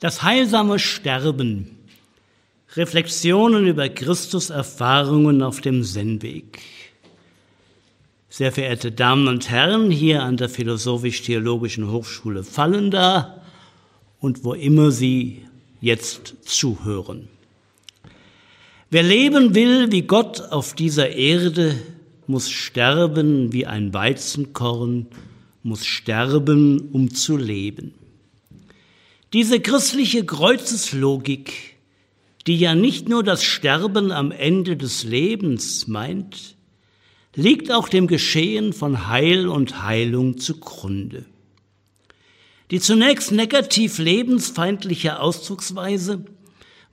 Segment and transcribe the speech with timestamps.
[0.00, 1.76] Das heilsame Sterben.
[2.76, 6.60] Reflexionen über Christus Erfahrungen auf dem Zen-Weg.
[8.28, 13.42] Sehr verehrte Damen und Herren, hier an der Philosophisch-Theologischen Hochschule Fallenda
[14.20, 15.42] und wo immer Sie
[15.80, 17.28] jetzt zuhören.
[18.90, 21.74] Wer leben will wie Gott auf dieser Erde,
[22.28, 25.06] muss sterben wie ein Weizenkorn,
[25.64, 27.97] muss sterben, um zu leben.
[29.34, 31.76] Diese christliche Kreuzeslogik,
[32.46, 36.56] die ja nicht nur das Sterben am Ende des Lebens meint,
[37.34, 41.26] liegt auch dem Geschehen von Heil und Heilung zugrunde.
[42.70, 46.24] Die zunächst negativ lebensfeindliche Ausdrucksweise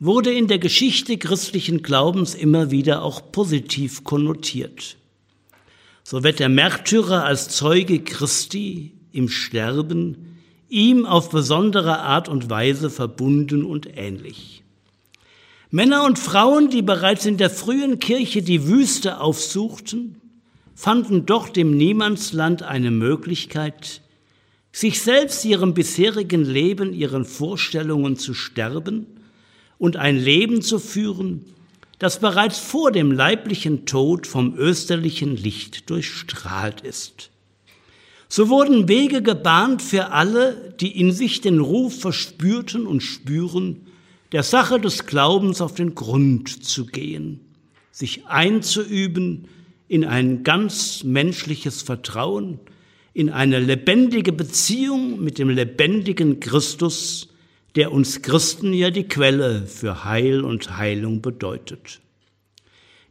[0.02, 4.98] wurde in der Geschichte christlichen Glaubens immer wieder auch positiv konnotiert.
[6.04, 10.35] So wird der Märtyrer als Zeuge Christi im Sterben
[10.70, 14.64] ihm auf besondere Art und Weise verbunden und ähnlich.
[15.72, 20.22] Männer und Frauen, die bereits in der frühen Kirche die Wüste aufsuchten,
[20.76, 24.02] fanden dort im Niemandsland eine Möglichkeit,
[24.72, 29.08] sich selbst ihrem bisherigen Leben, ihren Vorstellungen zu sterben
[29.78, 31.46] und ein Leben zu führen,
[32.00, 37.32] das bereits vor dem leiblichen Tod vom österlichen Licht durchstrahlt ist.
[38.36, 43.88] So wurden Wege gebahnt für alle, die in sich den Ruf verspürten und spüren,
[44.34, 47.40] der Sache des Glaubens auf den Grund zu gehen,
[47.92, 49.48] sich einzuüben
[49.88, 52.60] in ein ganz menschliches Vertrauen,
[53.14, 57.30] in eine lebendige Beziehung mit dem lebendigen Christus,
[57.76, 62.02] der uns Christen ja die Quelle für Heil und Heilung bedeutet.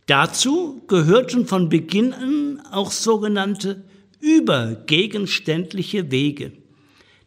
[0.04, 3.84] Dazu gehörten von Beginn an auch sogenannte
[4.24, 6.52] übergegenständliche Wege,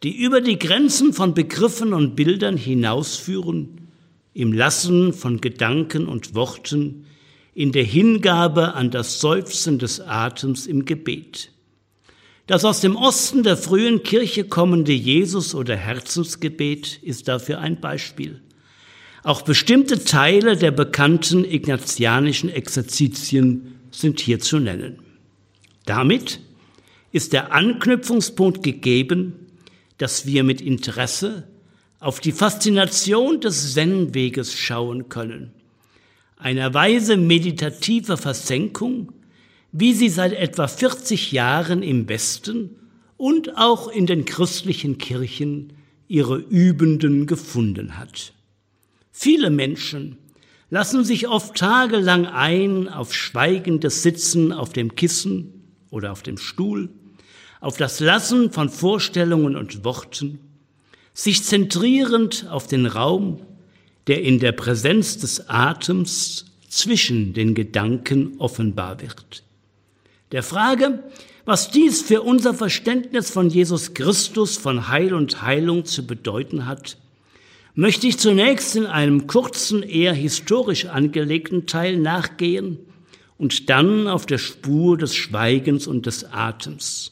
[0.04, 3.90] die über die Grenzen von Begriffen und Bildern hinausführen,
[4.34, 7.06] im Lassen von Gedanken und Worten,
[7.54, 11.52] in der Hingabe an das Seufzen des Atems im Gebet.
[12.46, 18.42] Das aus dem Osten der frühen Kirche kommende Jesus- oder Herzensgebet ist dafür ein Beispiel.
[19.24, 25.00] Auch bestimmte Teile der bekannten ignatianischen Exerzitien sind hier zu nennen.
[25.86, 26.40] Damit
[27.18, 29.34] ist der Anknüpfungspunkt gegeben,
[29.98, 31.48] dass wir mit Interesse
[32.00, 35.52] auf die Faszination des Zen-Weges schauen können.
[36.38, 39.12] Eine Weise meditativer Versenkung,
[39.72, 42.76] wie sie seit etwa 40 Jahren im Westen
[43.18, 45.74] und auch in den christlichen Kirchen
[46.08, 48.34] ihre Übenden gefunden hat.
[49.12, 50.18] Viele Menschen
[50.70, 55.58] lassen sich oft tagelang ein auf schweigendes Sitzen auf dem Kissen
[55.90, 56.90] oder auf dem Stuhl,
[57.60, 60.40] auf das Lassen von Vorstellungen und Worten,
[61.14, 63.42] sich zentrierend auf den Raum,
[64.08, 69.44] der in der Präsenz des Atems zwischen den Gedanken offenbar wird.
[70.32, 71.04] Der Frage,
[71.46, 76.98] was dies für unser Verständnis von Jesus Christus, von Heil und Heilung zu bedeuten hat,
[77.74, 82.80] möchte ich zunächst in einem kurzen, eher historisch angelegten Teil nachgehen
[83.38, 87.12] und dann auf der Spur des Schweigens und des Atems,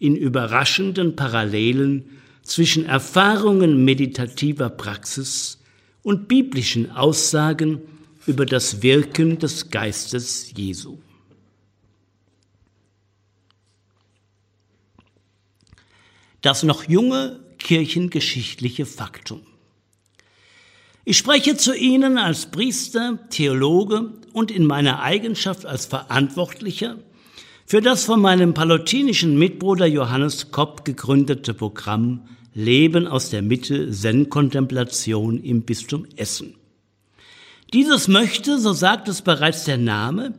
[0.00, 5.58] in überraschenden Parallelen zwischen Erfahrungen meditativer Praxis
[6.02, 7.82] und biblischen Aussagen
[8.26, 10.98] über das Wirken des Geistes Jesu.
[16.40, 19.42] Das noch junge kirchengeschichtliche Faktum.
[21.04, 26.96] Ich spreche zu Ihnen als Priester, Theologe und in meiner Eigenschaft als Verantwortlicher
[27.70, 32.22] für das von meinem palotinischen Mitbruder Johannes Kopp gegründete Programm
[32.52, 36.56] Leben aus der Mitte Zen-Kontemplation im Bistum Essen.
[37.72, 40.34] Dieses möchte, so sagt es bereits der Name,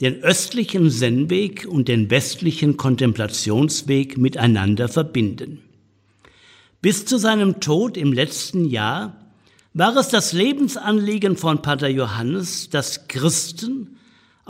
[0.00, 5.60] den östlichen Zen-Weg und den westlichen Kontemplationsweg miteinander verbinden.
[6.80, 9.30] Bis zu seinem Tod im letzten Jahr
[9.74, 13.98] war es das Lebensanliegen von Pater Johannes, dass Christen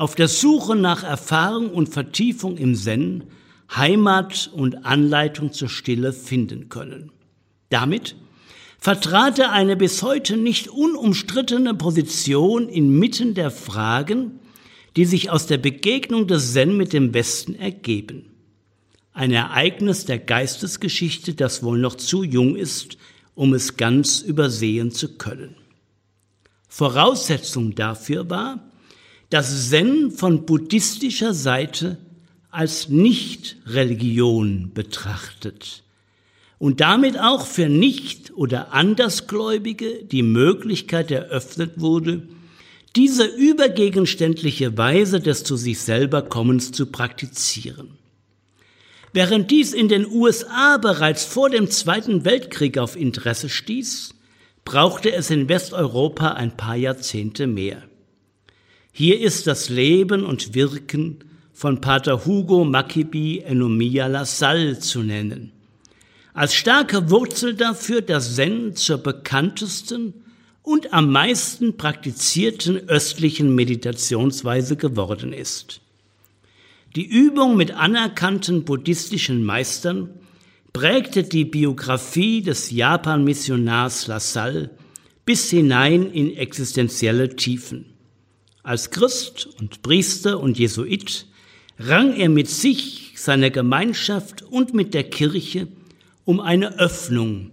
[0.01, 3.25] auf der Suche nach Erfahrung und Vertiefung im Zen
[3.77, 7.13] Heimat und Anleitung zur Stille finden können.
[7.69, 8.17] Damit
[8.79, 14.41] vertrat er eine bis heute nicht unumstrittene Position inmitten der Fragen,
[14.97, 18.25] die sich aus der Begegnung des Zen mit dem Westen ergeben.
[19.13, 22.97] Ein Ereignis der Geistesgeschichte, das wohl noch zu jung ist,
[23.35, 25.57] um es ganz übersehen zu können.
[26.69, 28.70] Voraussetzung dafür war,
[29.31, 31.99] dass Zen von buddhistischer Seite
[32.51, 35.85] als Nicht-Religion betrachtet
[36.59, 42.23] und damit auch für Nicht- oder Andersgläubige die Möglichkeit eröffnet wurde,
[42.97, 47.97] diese übergegenständliche Weise des zu sich selber Kommens zu praktizieren.
[49.13, 54.15] Während dies in den USA bereits vor dem Zweiten Weltkrieg auf Interesse stieß,
[54.65, 57.90] brauchte es in Westeuropa ein paar Jahrzehnte mehr.
[58.93, 61.19] Hier ist das Leben und Wirken
[61.53, 65.53] von Pater Hugo Maccabi Enomia Lassalle zu nennen.
[66.35, 70.15] Als starke Wurzel dafür das Zen zur bekanntesten
[70.63, 75.81] und am meisten praktizierten östlichen Meditationsweise geworden ist.
[76.97, 80.11] Die Übung mit anerkannten buddhistischen Meistern
[80.73, 84.71] prägte die Biografie des Japan-Missionars Lassalle
[85.25, 87.90] bis hinein in existenzielle Tiefen.
[88.63, 91.27] Als Christ und Priester und Jesuit
[91.79, 95.69] rang er mit sich, seiner Gemeinschaft und mit der Kirche
[96.25, 97.51] um eine Öffnung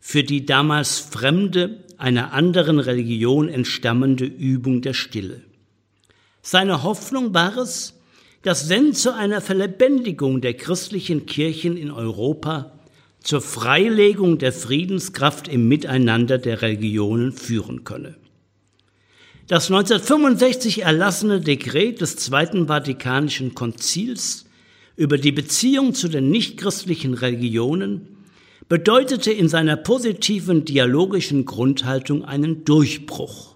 [0.00, 5.42] für die damals fremde, einer anderen Religion entstammende Übung der Stille.
[6.42, 7.94] Seine Hoffnung war es,
[8.42, 12.72] das Zen zu einer Verlebendigung der christlichen Kirchen in Europa,
[13.20, 18.16] zur Freilegung der Friedenskraft im Miteinander der Religionen führen könne.
[19.48, 24.46] Das 1965 erlassene Dekret des Zweiten Vatikanischen Konzils
[24.96, 28.08] über die Beziehung zu den nichtchristlichen Religionen
[28.68, 33.54] bedeutete in seiner positiven dialogischen Grundhaltung einen Durchbruch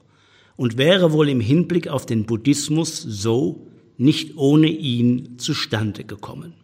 [0.55, 3.67] und wäre wohl im Hinblick auf den Buddhismus so
[3.97, 6.55] nicht ohne ihn zustande gekommen.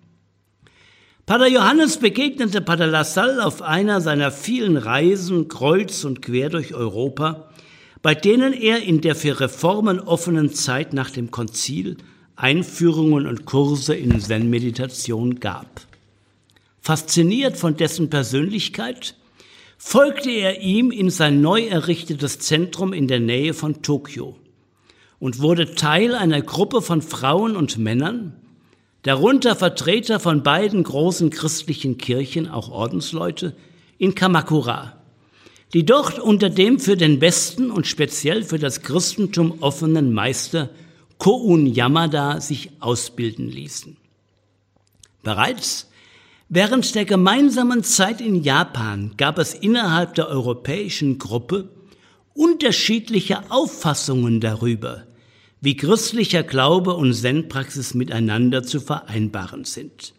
[1.26, 7.50] Pater Johannes begegnete Pater Lassalle auf einer seiner vielen Reisen kreuz und quer durch Europa,
[8.06, 11.96] bei denen er in der für Reformen offenen Zeit nach dem Konzil
[12.36, 15.80] Einführungen und Kurse in Zen-Meditation gab.
[16.80, 19.16] Fasziniert von dessen Persönlichkeit,
[19.76, 24.36] folgte er ihm in sein neu errichtetes Zentrum in der Nähe von Tokio
[25.18, 28.36] und wurde Teil einer Gruppe von Frauen und Männern,
[29.02, 33.56] darunter Vertreter von beiden großen christlichen Kirchen, auch Ordensleute,
[33.98, 34.95] in Kamakura,
[35.72, 40.70] die dort unter dem für den Westen und speziell für das Christentum offenen Meister
[41.18, 43.96] Koun Yamada sich ausbilden ließen.
[45.22, 45.90] Bereits
[46.48, 51.68] während der gemeinsamen Zeit in Japan gab es innerhalb der europäischen Gruppe
[52.34, 55.04] unterschiedliche Auffassungen darüber,
[55.60, 60.12] wie christlicher Glaube und Zen-Praxis miteinander zu vereinbaren sind.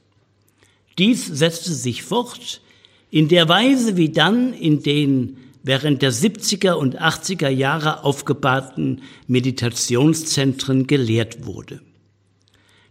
[0.97, 2.61] Dies setzte sich fort
[3.09, 10.87] in der Weise, wie dann in den während der 70er und 80er Jahre aufgebauten Meditationszentren
[10.87, 11.81] gelehrt wurde.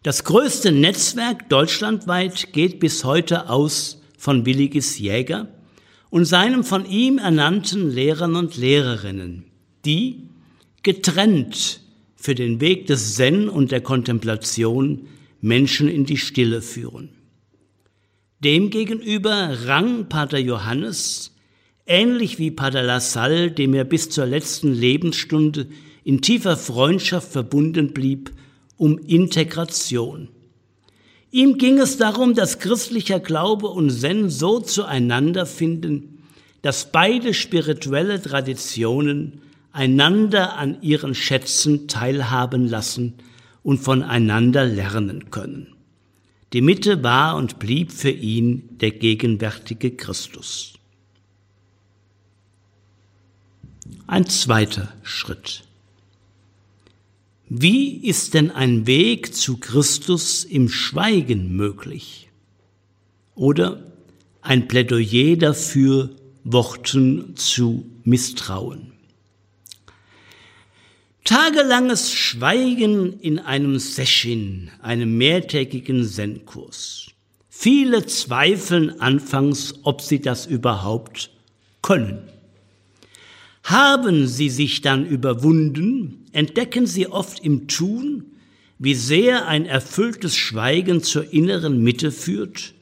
[0.03, 5.49] Das größte Netzwerk deutschlandweit geht bis heute aus von Willigis Jäger,
[6.11, 9.45] und seinem von ihm ernannten Lehrern und Lehrerinnen,
[9.85, 10.29] die,
[10.83, 11.81] getrennt
[12.15, 15.09] für den Weg des Zen und der Kontemplation,
[15.41, 17.11] Menschen in die Stille führen.
[18.47, 21.35] Demgegenüber rang Pater Johannes,
[21.85, 25.67] ähnlich wie Pater Lassalle, dem er bis zur letzten Lebensstunde
[26.05, 28.31] in tiefer Freundschaft verbunden blieb,
[28.77, 30.29] um Integration.
[31.33, 36.23] Ihm ging es darum, dass christlicher Glaube und Zen so zueinander finden,
[36.63, 39.41] dass beide spirituelle Traditionen
[39.73, 43.15] einander an ihren Schätzen teilhaben lassen
[43.65, 45.76] und voneinander lernen können.
[46.57, 50.73] Die Mitte war und blieb für ihn der gegenwärtige Christus.
[54.07, 55.65] Ein zweiter Schritt.
[57.51, 62.31] Wie ist denn ein Weg zu Christus im Schweigen möglich?
[63.35, 63.93] Oder
[64.41, 68.96] ein Plädoyer dafür, Worten zu misstrauen?
[71.27, 77.09] Tagelanges Schweigen in einem Session, einem mehrtägigen Zen-Kurs.
[77.49, 81.31] Viele zweifeln anfangs, ob sie das überhaupt
[81.83, 82.23] können.
[83.65, 88.27] Haben sie sich dann überwunden, entdecken sie oft im Tun,
[88.79, 92.73] wie sehr ein erfülltes Schweigen zur inneren Mitte führt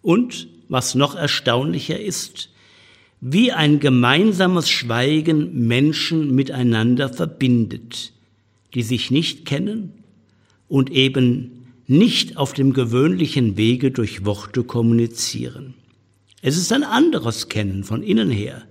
[0.00, 2.48] und, was noch erstaunlicher ist,
[3.24, 8.12] wie ein gemeinsames Schweigen Menschen miteinander verbindet,
[8.74, 9.92] die sich nicht kennen
[10.66, 15.74] und eben nicht auf dem gewöhnlichen Wege durch Worte kommunizieren.
[16.40, 18.64] Es ist ein anderes Kennen von innen her,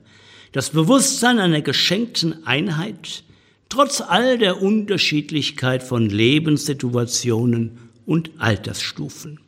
[0.52, 3.24] das Bewusstsein einer geschenkten Einheit,
[3.70, 9.40] trotz all der Unterschiedlichkeit von Lebenssituationen und Altersstufen.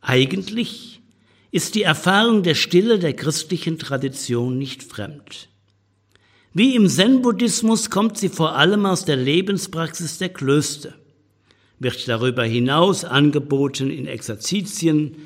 [0.00, 1.01] Eigentlich
[1.52, 5.48] ist die Erfahrung der Stille der christlichen Tradition nicht fremd.
[6.54, 10.94] Wie im Zen-Buddhismus kommt sie vor allem aus der Lebenspraxis der Klöster,
[11.78, 15.16] wird darüber hinaus angeboten in Exerzitien,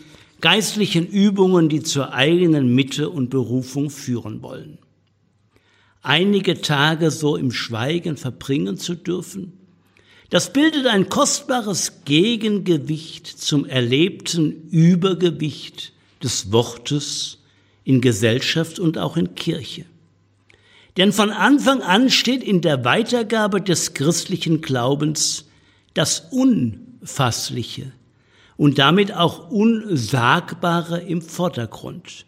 [0.40, 4.78] geistlichen Übungen, die zur eigenen Mitte und Berufung führen wollen.
[6.02, 9.52] Einige Tage so im Schweigen verbringen zu dürfen,
[10.30, 15.92] das bildet ein kostbares Gegengewicht zum erlebten Übergewicht
[16.23, 17.38] des Wortes
[17.85, 19.85] in Gesellschaft und auch in Kirche.
[20.96, 25.46] Denn von Anfang an steht in der Weitergabe des christlichen Glaubens
[25.94, 27.92] das Unfassliche
[28.56, 32.26] und damit auch Unsagbare im Vordergrund.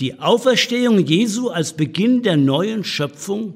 [0.00, 3.54] Die Auferstehung Jesu als Beginn der neuen Schöpfung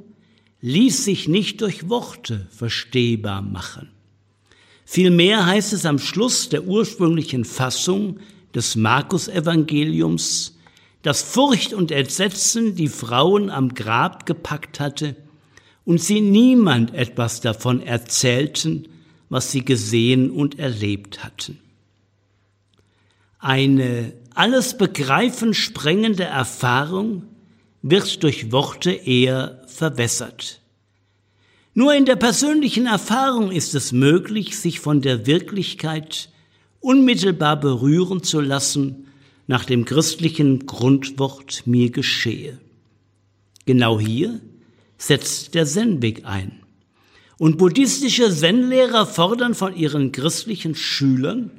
[0.60, 3.90] ließ sich nicht durch Worte verstehbar machen.
[4.84, 8.20] Vielmehr heißt es am Schluss der ursprünglichen Fassung
[8.54, 10.56] des Markus-Evangeliums,
[11.02, 15.16] dass Furcht und Entsetzen die Frauen am Grab gepackt hatte
[15.84, 18.88] und sie niemand etwas davon erzählten,
[19.28, 21.58] was sie gesehen und erlebt hatten.
[23.38, 27.24] Eine alles begreifen sprengende Erfahrung
[27.82, 30.60] wird durch Worte eher verwässert.
[31.74, 36.28] Nur in der persönlichen Erfahrung ist es möglich, sich von der Wirklichkeit
[36.80, 39.06] unmittelbar berühren zu lassen
[39.46, 42.58] nach dem christlichen Grundwort mir geschehe.
[43.64, 44.40] Genau hier
[44.98, 46.60] setzt der Zen-Weg ein.
[47.38, 51.50] Und buddhistische Zen-Lehrer fordern von ihren christlichen Schülern,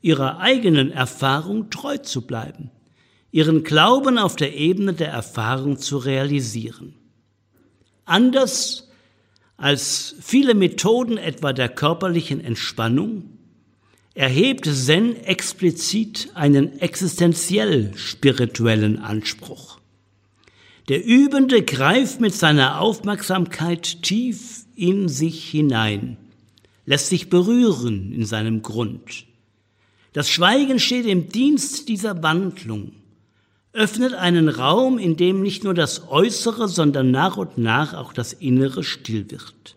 [0.00, 2.70] ihrer eigenen Erfahrung treu zu bleiben,
[3.32, 6.94] ihren Glauben auf der Ebene der Erfahrung zu realisieren.
[8.04, 8.90] Anders
[9.56, 13.33] als viele Methoden etwa der körperlichen Entspannung
[14.14, 19.78] erhebt Zen explizit einen existenziell spirituellen Anspruch.
[20.88, 26.16] Der Übende greift mit seiner Aufmerksamkeit tief in sich hinein,
[26.86, 29.24] lässt sich berühren in seinem Grund.
[30.12, 32.92] Das Schweigen steht im Dienst dieser Wandlung,
[33.72, 38.32] öffnet einen Raum, in dem nicht nur das Äußere, sondern nach und nach auch das
[38.32, 39.76] Innere still wird.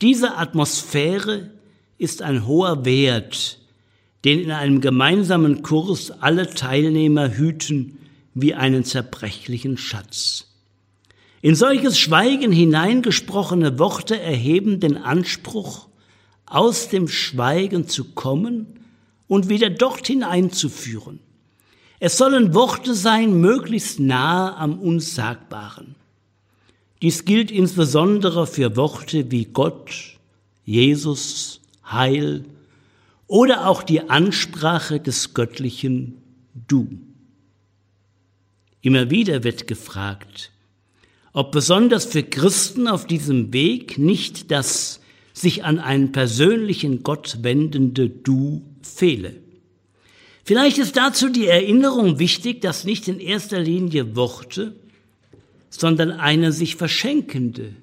[0.00, 1.50] Diese Atmosphäre
[1.98, 3.58] ist ein hoher Wert,
[4.24, 7.98] den in einem gemeinsamen Kurs alle Teilnehmer hüten
[8.34, 10.46] wie einen zerbrechlichen Schatz.
[11.40, 15.88] In solches Schweigen hineingesprochene Worte erheben den Anspruch,
[16.46, 18.66] aus dem Schweigen zu kommen
[19.28, 21.20] und wieder dort hineinzuführen.
[22.00, 25.94] Es sollen Worte sein, möglichst nahe am Unsagbaren.
[27.02, 30.16] Dies gilt insbesondere für Worte wie Gott,
[30.64, 31.57] Jesus,
[31.92, 32.44] Heil
[33.26, 36.18] oder auch die Ansprache des göttlichen
[36.66, 36.88] Du.
[38.80, 40.50] Immer wieder wird gefragt,
[41.32, 45.00] ob besonders für Christen auf diesem Weg nicht das
[45.32, 49.36] sich an einen persönlichen Gott wendende Du fehle.
[50.44, 54.74] Vielleicht ist dazu die Erinnerung wichtig, dass nicht in erster Linie Worte,
[55.68, 57.74] sondern eine sich verschenkende,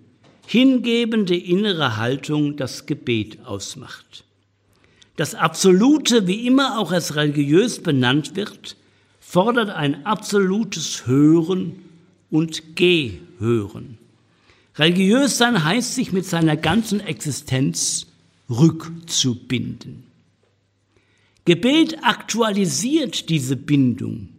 [0.48, 4.24] hingebende innere Haltung das Gebet ausmacht.
[5.16, 8.75] Das Absolute, wie immer auch als religiös benannt wird,
[9.20, 11.80] fordert ein absolutes Hören
[12.30, 13.98] und Gehören.
[14.78, 18.08] Religiös sein heißt sich mit seiner ganzen Existenz
[18.50, 20.04] rückzubinden.
[21.46, 24.30] Gebet aktualisiert diese Bindung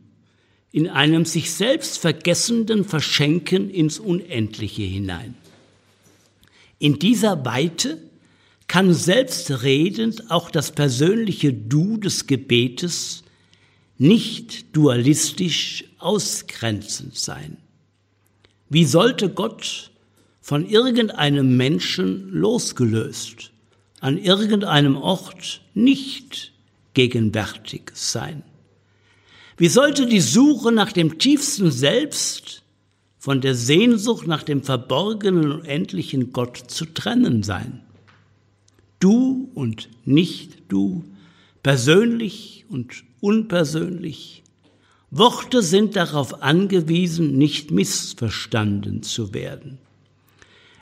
[0.73, 5.35] in einem sich selbst vergessenden Verschenken ins Unendliche hinein.
[6.79, 7.99] In dieser Weite
[8.67, 13.23] kann selbstredend auch das persönliche Du des Gebetes
[13.99, 17.57] nicht dualistisch ausgrenzend sein.
[18.69, 19.91] Wie sollte Gott
[20.41, 23.53] von irgendeinem Menschen losgelöst,
[24.01, 26.53] an irgendeinem Ort nicht
[26.95, 28.43] gegenwärtig sein?
[29.57, 32.63] Wie sollte die Suche nach dem tiefsten Selbst
[33.27, 37.81] von der Sehnsucht nach dem verborgenen und endlichen Gott zu trennen sein.
[39.01, 41.03] Du und nicht du,
[41.65, 44.45] persönlich und unpersönlich.
[45.11, 49.79] Worte sind darauf angewiesen, nicht missverstanden zu werden.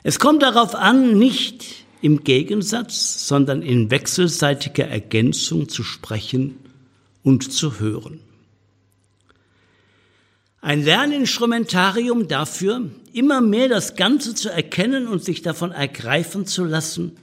[0.03, 1.65] Es kommt darauf an, nicht
[2.03, 6.57] im Gegensatz, sondern in wechselseitiger Ergänzung zu sprechen
[7.23, 8.19] und zu hören.
[10.65, 17.17] Ein Lerninstrumentarium dafür, immer mehr das Ganze zu erkennen und sich davon ergreifen zu lassen,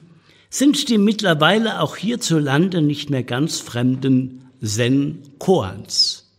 [0.48, 6.30] sind die mittlerweile auch hierzulande nicht mehr ganz fremden Zen Koans,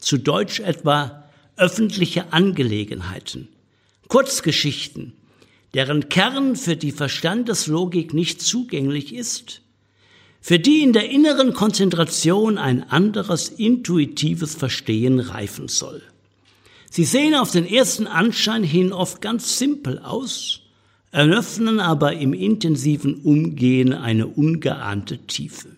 [0.00, 3.46] zu Deutsch etwa öffentliche Angelegenheiten,
[4.08, 5.12] Kurzgeschichten,
[5.74, 9.60] deren Kern für die Verstandeslogik nicht zugänglich ist,
[10.40, 16.02] für die in der inneren Konzentration ein anderes intuitives Verstehen reifen soll.
[16.90, 20.62] Sie sehen auf den ersten Anschein hin oft ganz simpel aus,
[21.10, 25.68] eröffnen aber im intensiven Umgehen eine ungeahnte Tiefe.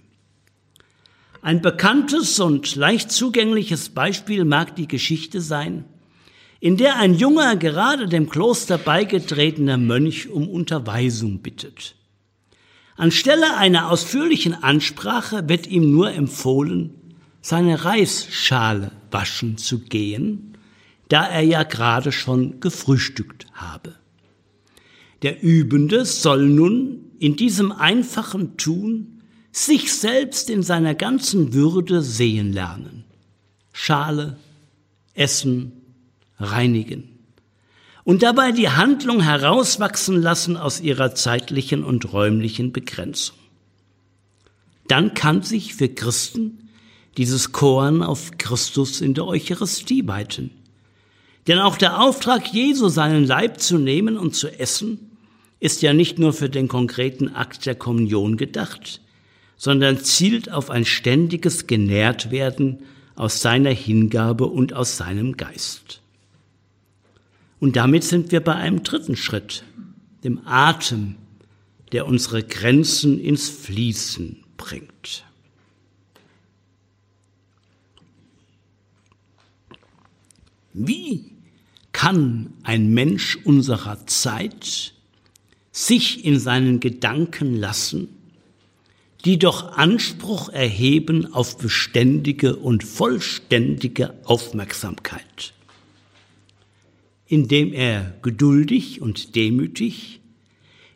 [1.42, 5.84] Ein bekanntes und leicht zugängliches Beispiel mag die Geschichte sein,
[6.60, 11.96] in der ein junger, gerade dem Kloster beigetretener Mönch um Unterweisung bittet.
[12.96, 16.92] Anstelle einer ausführlichen Ansprache wird ihm nur empfohlen,
[17.40, 20.49] seine Reisschale waschen zu gehen,
[21.10, 23.96] da er ja gerade schon gefrühstückt habe.
[25.22, 29.20] Der Übende soll nun in diesem einfachen Tun
[29.52, 33.04] sich selbst in seiner ganzen Würde sehen lernen.
[33.72, 34.36] Schale,
[35.14, 35.72] Essen,
[36.38, 37.18] reinigen.
[38.04, 43.36] Und dabei die Handlung herauswachsen lassen aus ihrer zeitlichen und räumlichen Begrenzung.
[44.86, 46.68] Dann kann sich für Christen
[47.16, 50.50] dieses Korn auf Christus in der Eucharistie weiten.
[51.46, 55.10] Denn auch der Auftrag Jesu, seinen Leib zu nehmen und zu essen,
[55.58, 59.00] ist ja nicht nur für den konkreten Akt der Kommunion gedacht,
[59.56, 62.78] sondern zielt auf ein ständiges Genährtwerden
[63.14, 66.00] aus seiner Hingabe und aus seinem Geist.
[67.58, 69.64] Und damit sind wir bei einem dritten Schritt,
[70.24, 71.16] dem Atem,
[71.92, 75.24] der unsere Grenzen ins Fließen bringt.
[80.72, 81.32] Wie
[81.92, 84.94] kann ein Mensch unserer Zeit
[85.72, 88.08] sich in seinen Gedanken lassen,
[89.24, 95.52] die doch Anspruch erheben auf beständige und vollständige Aufmerksamkeit?
[97.26, 100.20] Indem er geduldig und demütig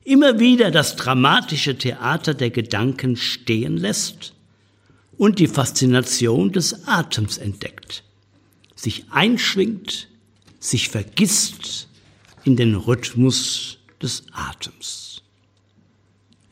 [0.05, 4.35] immer wieder das dramatische Theater der Gedanken stehen lässt
[5.17, 8.05] und die Faszination des Atems entdeckt,
[8.85, 10.09] sich einschwingt,
[10.61, 11.89] sich vergisst
[12.45, 15.23] in den Rhythmus des Atems.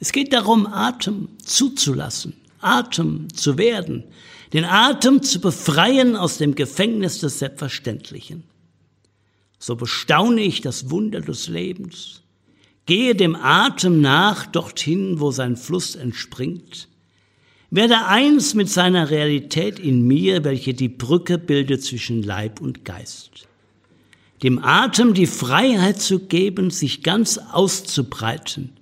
[0.01, 4.05] Es geht darum, Atem zuzulassen, Atem zu werden,
[4.53, 8.45] den Atem zu befreien aus dem Gefängnis des Selbstverständlichen
[9.62, 12.23] so bestaune ich das Wunder des Lebens,
[12.85, 16.88] gehe dem Atem nach dorthin, wo sein Fluss entspringt,
[17.72, 23.48] werde eins mit seiner Realität in mir, welche die Brücke bildet zwischen Leib und Geist.
[24.42, 28.74] Dem Atem die Freiheit zu geben, sich ganz auszubreiten,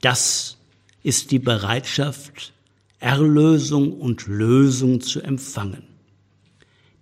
[0.00, 0.56] das
[1.02, 2.54] ist die Bereitschaft,
[3.00, 5.82] Erlösung und Lösung zu empfangen.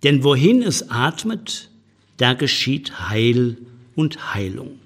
[0.03, 1.69] Denn wohin es atmet,
[2.17, 3.57] da geschieht Heil
[3.95, 4.79] und Heilung.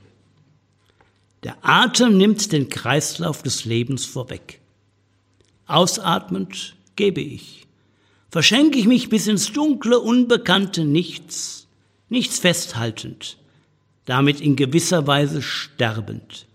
[1.41, 4.60] Der Atem nimmt den Kreislauf des Lebens vorweg.
[5.65, 7.65] Ausatmend gebe ich.
[8.30, 11.67] Verschenke ich mich bis ins dunkle, unbekannte Nichts,
[12.10, 13.38] nichts festhaltend,
[14.06, 16.47] damit in gewisser Weise sterbend.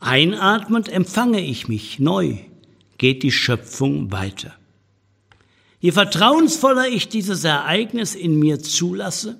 [0.00, 2.38] Einatmend empfange ich mich neu,
[2.98, 4.54] geht die Schöpfung weiter.
[5.80, 9.38] Je vertrauensvoller ich dieses Ereignis in mir zulasse,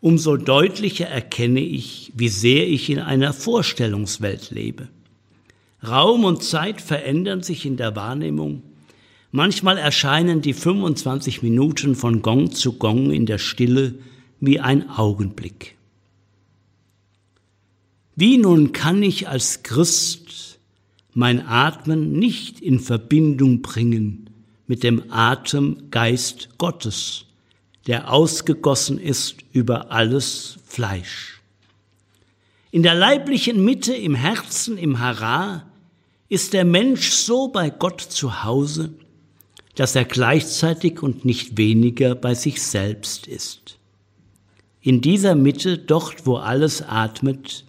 [0.00, 4.88] umso deutlicher erkenne ich, wie sehr ich in einer Vorstellungswelt lebe.
[5.86, 8.62] Raum und Zeit verändern sich in der Wahrnehmung.
[9.30, 13.94] Manchmal erscheinen die 25 Minuten von Gong zu Gong in der Stille
[14.40, 15.76] wie ein Augenblick.
[18.16, 20.60] Wie nun kann ich als Christ
[21.14, 24.30] mein Atmen nicht in Verbindung bringen
[24.66, 27.26] mit dem Atemgeist Gottes,
[27.86, 31.40] der ausgegossen ist über alles Fleisch.
[32.70, 35.64] In der leiblichen Mitte, im Herzen, im Hara,
[36.28, 38.94] ist der Mensch so bei Gott zu Hause,
[39.74, 43.78] dass er gleichzeitig und nicht weniger bei sich selbst ist.
[44.80, 47.64] In dieser Mitte, dort wo alles atmet,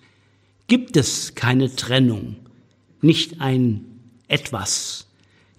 [0.67, 2.35] gibt es keine Trennung,
[3.01, 3.85] nicht ein
[4.27, 5.07] etwas,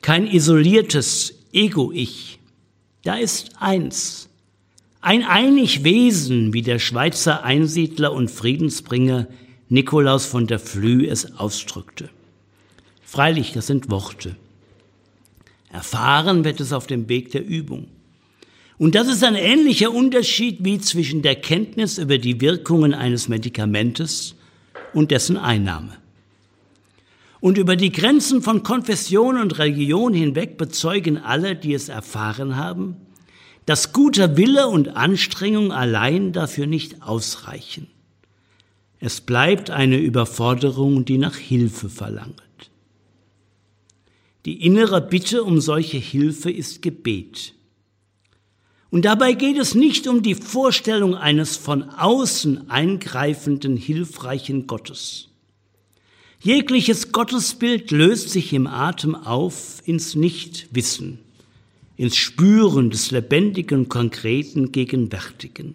[0.03, 2.39] kein isoliertes Ego-Ich.
[3.03, 4.29] Da ist eins,
[5.01, 9.29] ein einig Wesen, wie der Schweizer Einsiedler und Friedensbringer
[9.69, 12.11] Nikolaus von der Flü es ausdrückte.
[13.17, 14.37] Freilich, das sind Worte.
[15.73, 17.87] Erfahren wird es auf dem Weg der Übung.
[18.77, 24.35] Und das ist ein ähnlicher Unterschied wie zwischen der Kenntnis über die Wirkungen eines Medikamentes
[24.93, 25.97] und dessen Einnahme.
[27.41, 32.97] Und über die Grenzen von Konfession und Religion hinweg bezeugen alle, die es erfahren haben,
[33.65, 37.87] dass guter Wille und Anstrengung allein dafür nicht ausreichen.
[39.01, 42.46] Es bleibt eine Überforderung, die nach Hilfe verlangt.
[44.47, 47.53] Die innere Bitte um solche Hilfe ist Gebet.
[48.91, 55.31] Und dabei geht es nicht um die Vorstellung eines von außen eingreifenden, hilfreichen Gottes.
[56.41, 61.19] Jegliches Gottesbild löst sich im Atem auf ins Nichtwissen,
[61.97, 65.75] ins Spüren des lebendigen, konkreten, gegenwärtigen.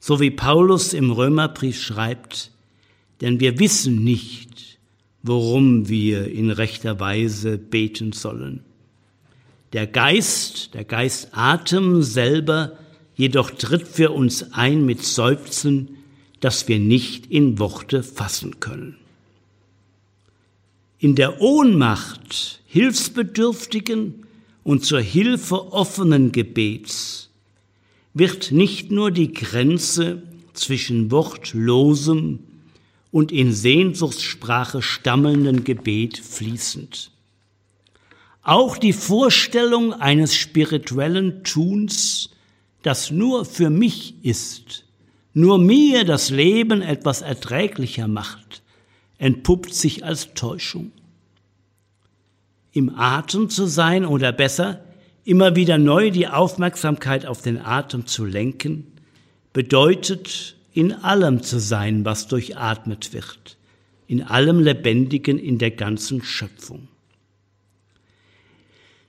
[0.00, 2.50] So wie Paulus im Römerbrief schreibt,
[3.20, 4.69] denn wir wissen nicht,
[5.22, 8.60] worum wir in rechter Weise beten sollen.
[9.72, 12.78] Der Geist, der Geistatem selber
[13.14, 15.98] jedoch tritt für uns ein mit Seufzen,
[16.40, 18.96] das wir nicht in Worte fassen können.
[20.98, 24.26] In der Ohnmacht hilfsbedürftigen
[24.64, 27.30] und zur Hilfe offenen Gebets
[28.12, 32.40] wird nicht nur die Grenze zwischen wortlosem
[33.12, 37.10] und in Sehnsuchtssprache stammelnden Gebet fließend.
[38.42, 42.30] Auch die Vorstellung eines spirituellen Tuns,
[42.82, 44.84] das nur für mich ist,
[45.34, 48.62] nur mir das Leben etwas erträglicher macht,
[49.18, 50.92] entpuppt sich als Täuschung.
[52.72, 54.84] Im Atem zu sein oder besser,
[55.24, 58.86] immer wieder neu die Aufmerksamkeit auf den Atem zu lenken,
[59.52, 63.58] bedeutet in allem zu sein, was durchatmet wird,
[64.06, 66.88] in allem Lebendigen in der ganzen Schöpfung.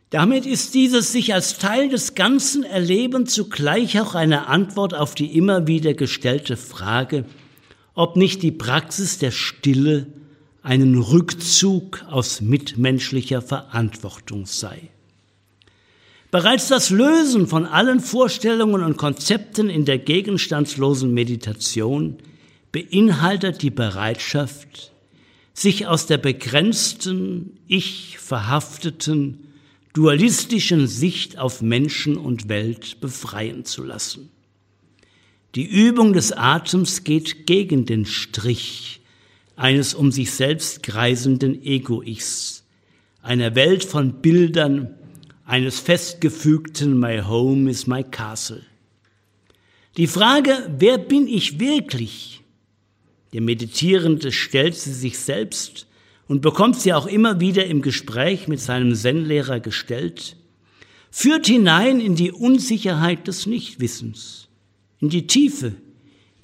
[0.09, 5.37] Damit ist dieses sich als Teil des Ganzen erleben zugleich auch eine Antwort auf die
[5.37, 7.23] immer wieder gestellte Frage,
[7.93, 10.07] ob nicht die Praxis der Stille
[10.63, 14.89] einen Rückzug aus mitmenschlicher Verantwortung sei.
[16.31, 22.17] Bereits das Lösen von allen Vorstellungen und Konzepten in der gegenstandslosen Meditation
[22.71, 24.93] beinhaltet die Bereitschaft,
[25.53, 29.39] sich aus der begrenzten, ich verhafteten,
[29.93, 34.29] dualistischen Sicht auf Menschen und Welt befreien zu lassen.
[35.55, 39.01] Die Übung des Atems geht gegen den Strich
[39.57, 42.63] eines um sich selbst kreisenden Ego-Ichs,
[43.21, 44.95] einer Welt von Bildern,
[45.45, 48.63] eines festgefügten My Home is my Castle.
[49.97, 52.41] Die Frage, wer bin ich wirklich?
[53.33, 55.87] Der Meditierende stellt sie sich selbst
[56.27, 60.37] und bekommt sie auch immer wieder im Gespräch mit seinem Zen-Lehrer gestellt,
[61.09, 64.47] führt hinein in die Unsicherheit des Nichtwissens,
[65.01, 65.73] in die Tiefe,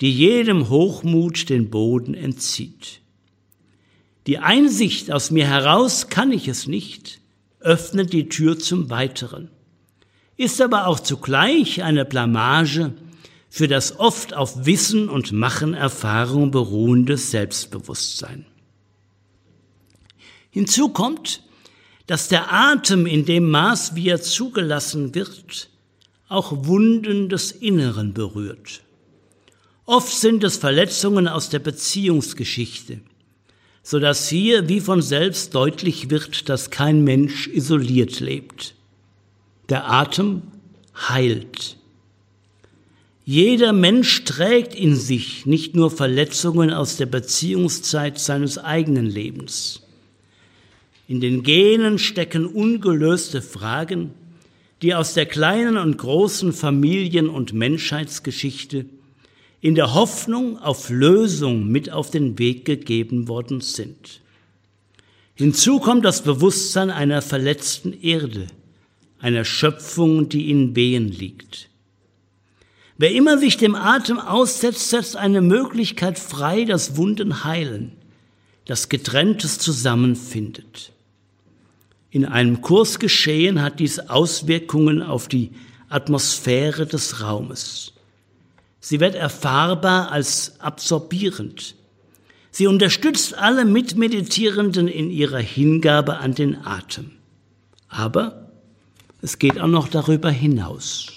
[0.02, 3.00] die jedem Hochmut den Boden entzieht.
[4.28, 7.22] Die Einsicht aus mir heraus kann ich es nicht,
[7.68, 9.52] öffnet die Tür zum Weiteren,
[10.38, 12.94] ist aber auch zugleich eine Blamage
[13.50, 18.46] für das oft auf Wissen und Machen-Erfahrung beruhende Selbstbewusstsein.
[20.50, 21.44] Hinzu kommt,
[22.08, 25.70] dass der Atem in dem Maß, wie er zugelassen wird,
[26.30, 28.82] auch Wunden des Inneren berührt.
[29.86, 33.02] Oft sind es Verletzungen aus der Beziehungsgeschichte,
[33.90, 38.76] so dass hier wie von selbst deutlich wird, dass kein Mensch isoliert lebt.
[39.70, 40.42] Der Atem
[40.94, 41.78] heilt.
[43.24, 49.84] Jeder Mensch trägt in sich nicht nur Verletzungen aus der Beziehungszeit seines eigenen Lebens.
[51.08, 54.12] In den Genen stecken ungelöste Fragen,
[54.82, 58.84] die aus der kleinen und großen Familien- und Menschheitsgeschichte
[59.68, 64.22] in der Hoffnung auf Lösung mit auf den Weg gegeben worden sind.
[65.36, 68.48] Hinzu kommt das Bewusstsein einer verletzten Erde,
[69.20, 71.68] einer Schöpfung, die in Wehen liegt.
[72.98, 77.92] Wer immer sich dem Atem aussetzt, setzt eine Möglichkeit frei, dass Wunden heilen,
[78.64, 80.94] dass Getrenntes zusammenfindet.
[82.10, 85.52] In einem Kursgeschehen hat dies Auswirkungen auf die
[85.90, 87.92] Atmosphäre des Raumes.
[88.80, 91.76] Sie wird erfahrbar als absorbierend.
[92.52, 97.12] Sie unterstützt alle Mitmeditierenden in ihrer Hingabe an den Atem.
[97.88, 98.52] Aber
[99.22, 101.08] es geht auch noch darüber hinaus.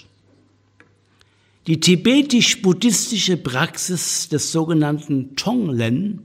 [1.67, 6.21] Die tibetisch-buddhistische Praxis des sogenannten Tonglen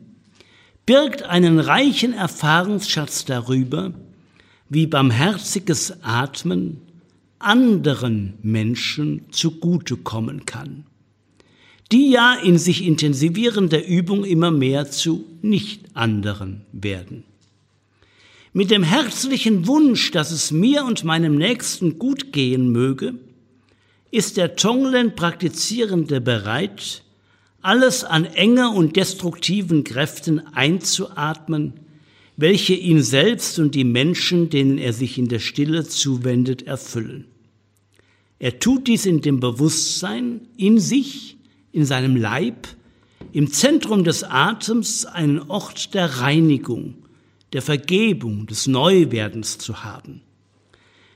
[0.86, 3.92] birgt einen reichen Erfahrungsschatz darüber,
[4.70, 6.80] wie barmherziges Atmen
[7.38, 10.86] anderen Menschen zugutekommen kann
[11.92, 17.24] die ja in sich intensivierender Übung immer mehr zu nicht anderen werden.
[18.52, 23.12] mit dem herzlichen Wunsch, dass es mir und meinem Nächsten gut gehen möge,
[24.10, 27.02] ist der Tonglen Praktizierende bereit,
[27.60, 31.74] alles an Enge und destruktiven Kräften einzuatmen,
[32.38, 37.26] welche ihn selbst und die Menschen, denen er sich in der Stille zuwendet, erfüllen.
[38.38, 41.35] Er tut dies in dem Bewusstsein, in sich,
[41.76, 42.68] in seinem Leib,
[43.32, 46.94] im Zentrum des Atems einen Ort der Reinigung,
[47.52, 50.22] der Vergebung, des Neuwerdens zu haben.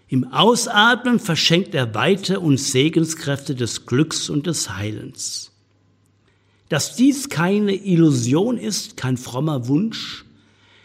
[0.09, 5.51] Im Ausatmen verschenkt er Weite und Segenskräfte des Glücks und des Heilens.
[6.69, 10.27] Dass dies keine Illusion ist, kein frommer Wunsch,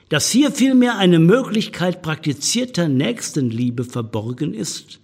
[0.07, 5.01] dass hier vielmehr eine Möglichkeit praktizierter Nächstenliebe verborgen ist,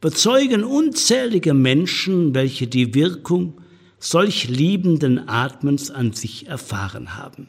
[0.00, 3.52] bezeugen unzählige Menschen, welche die Wirkung
[3.98, 7.48] solch liebenden Atmens an sich erfahren haben.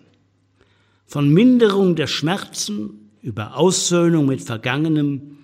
[1.06, 5.38] Von Minderung der Schmerzen über Aussöhnung mit Vergangenem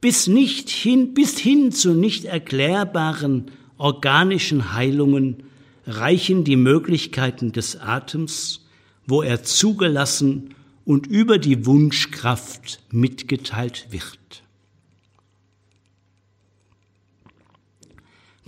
[0.00, 5.44] bis nicht hin, bis hin zu nicht erklärbaren organischen Heilungen
[5.86, 8.66] reichen die Möglichkeiten des Atems,
[9.06, 14.41] wo er zugelassen und über die Wunschkraft mitgeteilt wird.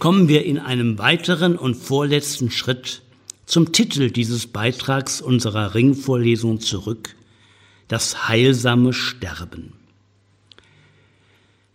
[0.04, 3.00] Kommen wir in einem weiteren und vorletzten Schritt
[3.46, 7.16] zum Titel dieses Beitrags unserer Ringvorlesung zurück,
[7.88, 9.72] das heilsame Sterben.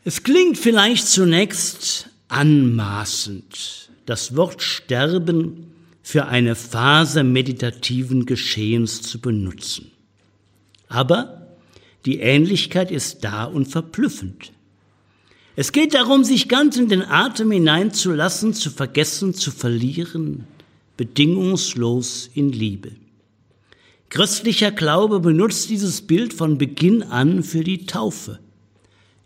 [0.04, 5.72] Es klingt vielleicht zunächst anmaßend, das Wort Sterben
[6.04, 9.89] für eine Phase meditativen Geschehens zu benutzen.
[10.88, 11.48] Aber
[12.06, 14.52] die Ähnlichkeit ist da und verblüffend.
[15.56, 20.46] Es geht darum, sich ganz in den Atem hineinzulassen, zu vergessen, zu verlieren,
[20.96, 22.92] bedingungslos in Liebe.
[24.10, 28.40] Christlicher Glaube benutzt dieses Bild von Beginn an für die Taufe.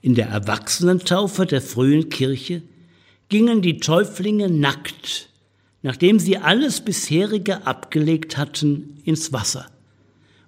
[0.02, 2.62] In der Erwachsenentaufe der frühen Kirche
[3.30, 5.30] gingen die Täuflinge nackt,
[5.82, 9.68] nachdem sie alles bisherige abgelegt hatten, ins Wasser,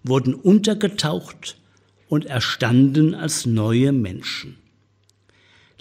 [0.04, 1.58] wurden untergetaucht
[2.10, 4.58] und erstanden als neue Menschen.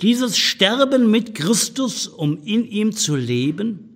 [0.03, 3.91] Dieses Sterben mit Christus, um in ihm zu leben,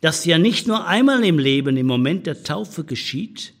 [0.00, 3.54] das ja nicht nur einmal im Leben im Moment der Taufe geschieht,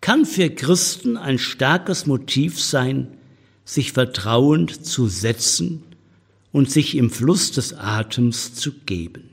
[0.00, 3.08] kann für Christen ein starkes Motiv sein,
[3.64, 5.82] sich vertrauend zu setzen
[6.52, 9.30] und sich im Fluss des Atems zu geben.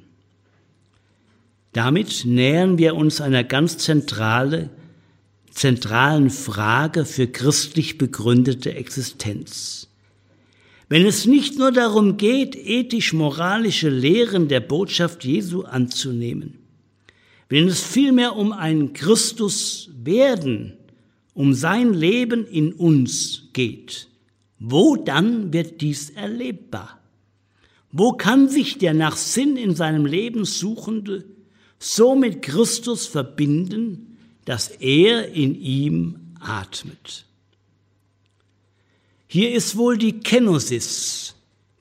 [1.74, 4.70] Damit nähern wir uns einer ganz zentrale,
[5.52, 9.91] zentralen Frage für christlich begründete Existenz.
[10.92, 16.60] Wenn es nicht nur darum geht, ethisch-moralische Lehren der Botschaft Jesu anzunehmen,
[17.48, 20.74] wenn es vielmehr um ein Christus werden,
[21.34, 24.10] um sein Leben in uns geht,
[24.60, 27.00] wo dann wird dies erlebbar?
[27.94, 31.24] Wo kann sich der nach Sinn in seinem Leben Suchende
[31.80, 37.24] so mit Christus verbinden, dass er in ihm atmet?
[39.34, 41.36] Hier ist wohl die Kenosis,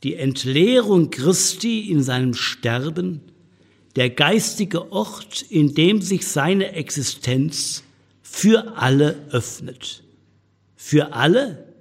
[0.04, 3.22] die Entleerung Christi in seinem Sterben,
[3.96, 7.82] der geistige Ort, in dem sich seine Existenz
[8.22, 10.04] für alle öffnet.
[10.76, 11.74] Für alle,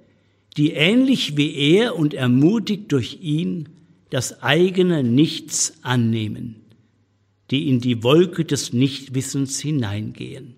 [0.56, 3.68] die ähnlich wie er und ermutigt durch ihn
[4.10, 6.56] das eigene Nichts annehmen,
[7.52, 10.56] die in die Wolke des Nichtwissens hineingehen.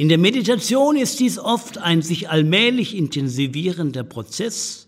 [0.00, 4.86] In der Meditation ist dies oft ein sich allmählich intensivierender Prozess,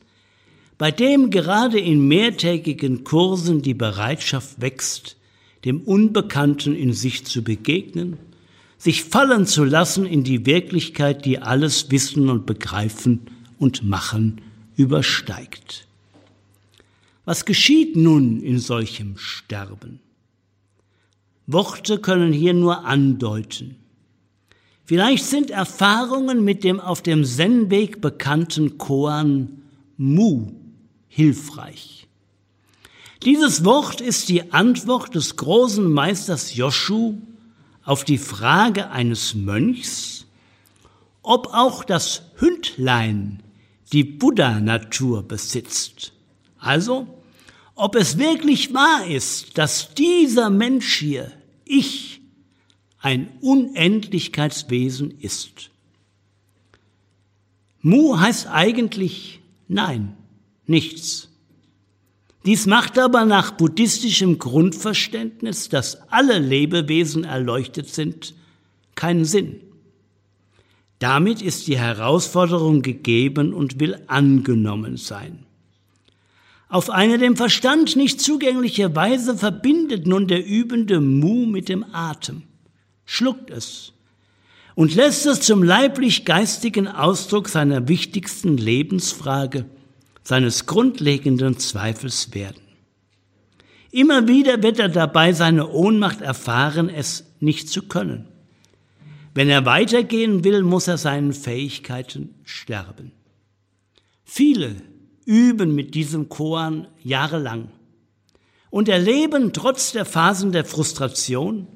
[0.79, 5.19] bei dem gerade in mehrtägigen Kursen die Bereitschaft wächst,
[5.67, 8.17] dem Unbekannten in sich zu begegnen,
[8.79, 13.21] sich fallen zu lassen in die Wirklichkeit, die alles Wissen und Begreifen
[13.59, 14.41] und Machen
[14.77, 15.87] übersteigt.
[17.27, 20.01] Was geschieht nun in solchem Sterben?
[21.47, 23.77] Worte können hier nur andeuten.
[24.93, 29.63] Vielleicht sind Erfahrungen mit dem auf dem Zen-Weg bekannten Koan
[29.97, 30.53] Mu
[31.09, 32.07] hilfreich.
[33.23, 37.15] Dieses Wort ist die Antwort des großen Meisters Joshu
[37.85, 40.27] auf die Frage eines Mönchs,
[41.23, 43.43] ob auch das Hündlein
[43.95, 46.13] die Buddha-Natur besitzt.
[46.59, 47.07] Also,
[47.77, 51.33] ob es wirklich wahr ist, dass dieser Mensch hier,
[51.65, 52.12] ich,
[53.03, 55.71] ein Unendlichkeitswesen ist.
[57.83, 60.17] Mu heißt eigentlich nein,
[60.67, 61.29] nichts.
[62.47, 68.35] Dies macht aber nach buddhistischem Grundverständnis, dass alle Lebewesen erleuchtet sind,
[68.95, 69.61] keinen Sinn.
[70.99, 75.45] Damit ist die Herausforderung gegeben und will angenommen sein.
[76.69, 82.45] Auf eine dem Verstand nicht zugängliche Weise verbindet nun der übende Mu mit dem Atem,
[83.05, 83.93] schluckt es
[84.75, 89.67] und lässt es zum leiblich-geistigen Ausdruck seiner wichtigsten Lebensfrage,
[90.23, 92.63] seines grundlegenden Zweifels werden.
[93.91, 98.27] Immer wieder wird er dabei seine Ohnmacht erfahren, es nicht zu können.
[99.35, 103.13] Wenn er weitergehen will, muss er seinen Fähigkeiten sterben.
[104.25, 104.77] Viele
[105.27, 107.69] üben mit diesem Koan jahrelang
[108.71, 111.67] und erleben trotz der Phasen der Frustration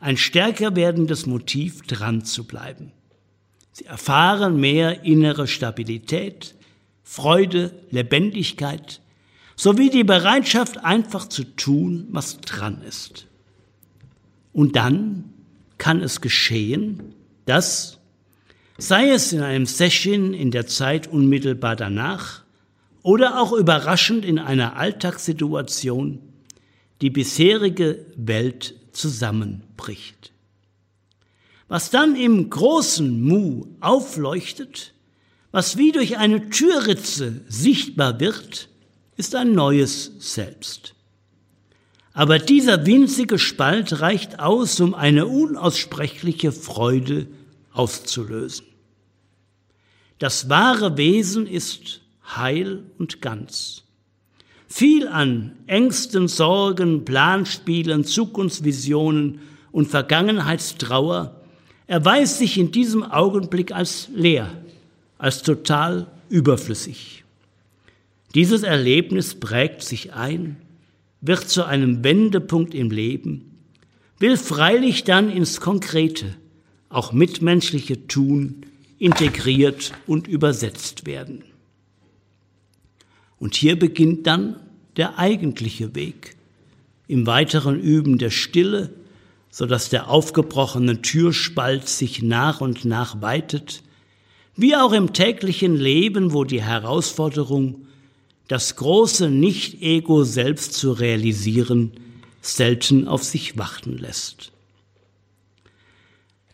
[0.00, 2.92] ein stärker werdendes Motiv, dran zu bleiben.
[3.72, 6.54] Sie erfahren mehr innere Stabilität,
[7.04, 9.00] Freude, Lebendigkeit
[9.56, 13.26] sowie die Bereitschaft, einfach zu tun, was dran ist.
[14.54, 15.34] Und dann
[15.76, 17.98] kann es geschehen, dass,
[18.78, 22.42] sei es in einem Session in der Zeit unmittelbar danach
[23.02, 26.20] oder auch überraschend in einer Alltagssituation,
[27.02, 30.32] die bisherige Welt zusammenbricht.
[31.68, 34.92] Was dann im großen Mu aufleuchtet,
[35.52, 38.68] was wie durch eine Türritze sichtbar wird,
[39.16, 40.94] ist ein neues Selbst.
[42.12, 47.28] Aber dieser winzige Spalt reicht aus, um eine unaussprechliche Freude
[47.72, 48.66] auszulösen.
[50.18, 52.00] Das wahre Wesen ist
[52.36, 53.84] heil und ganz.
[54.72, 59.40] Viel an Ängsten, Sorgen, Planspielen, Zukunftsvisionen
[59.72, 61.40] und Vergangenheitstrauer
[61.86, 64.48] erweist sich in diesem Augenblick als leer,
[65.18, 67.24] als total überflüssig.
[68.34, 70.56] Dieses Erlebnis prägt sich ein
[71.20, 73.58] wird zu einem Wendepunkt im Leben,
[74.18, 76.36] will freilich dann ins Konkrete,
[76.88, 78.66] auch mitmenschliche Tun
[78.98, 81.44] integriert und übersetzt werden.
[83.40, 84.60] Und hier beginnt dann
[84.96, 86.36] der eigentliche Weg,
[87.08, 88.90] im weiteren Üben der Stille,
[89.50, 93.82] so dass der aufgebrochene Türspalt sich nach und nach weitet,
[94.54, 97.86] wie auch im täglichen Leben, wo die Herausforderung
[98.46, 101.92] das große Nicht-Ego selbst zu realisieren,
[102.42, 104.52] selten auf sich warten lässt.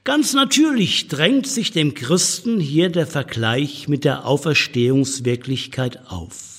[0.04, 6.55] Ganz natürlich drängt sich dem Christen hier der Vergleich mit der Auferstehungswirklichkeit auf.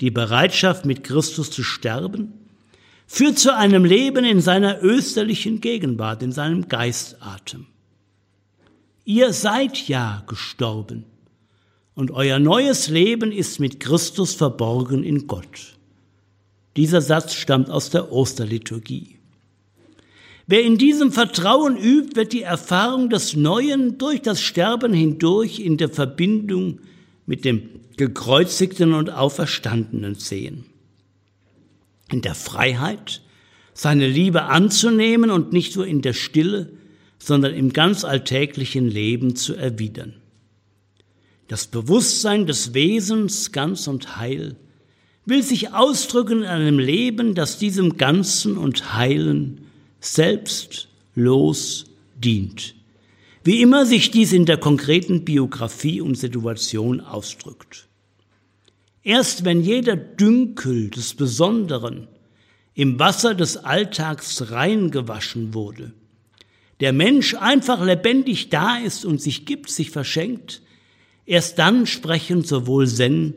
[0.00, 2.32] Die Bereitschaft, mit Christus zu sterben,
[3.06, 7.66] führt zu einem Leben in seiner österlichen Gegenwart, in seinem Geistatem.
[9.04, 11.04] Ihr seid ja gestorben
[11.94, 15.78] und euer neues Leben ist mit Christus verborgen in Gott.
[16.76, 19.16] Dieser Satz stammt aus der Osterliturgie.
[20.46, 25.76] Wer in diesem Vertrauen übt, wird die Erfahrung des Neuen durch das Sterben hindurch in
[25.76, 26.78] der Verbindung
[27.26, 30.64] mit dem gekreuzigten und auferstandenen sehen.
[32.10, 33.20] In der Freiheit,
[33.74, 36.72] seine Liebe anzunehmen und nicht nur in der Stille,
[37.18, 40.14] sondern im ganz alltäglichen Leben zu erwidern.
[41.48, 44.56] Das Bewusstsein des Wesens ganz und heil
[45.24, 49.62] will sich ausdrücken in einem Leben, das diesem Ganzen und Heilen
[50.00, 51.84] selbstlos
[52.16, 52.74] dient.
[53.44, 57.87] Wie immer sich dies in der konkreten Biografie und Situation ausdrückt.
[59.08, 62.08] Erst wenn jeder Dünkel des Besonderen
[62.74, 65.94] im Wasser des Alltags reingewaschen wurde,
[66.80, 70.60] der Mensch einfach lebendig da ist und sich gibt, sich verschenkt,
[71.24, 73.34] Erst dann sprechen sowohl Zen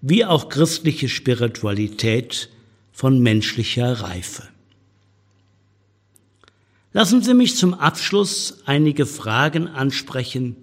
[0.00, 2.48] wie auch christliche Spiritualität
[2.90, 4.48] von menschlicher Reife.
[6.92, 10.56] Lassen Sie mich zum Abschluss einige Fragen ansprechen,